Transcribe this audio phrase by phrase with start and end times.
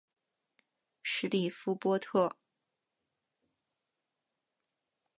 [1.03, 2.35] 什里夫波特。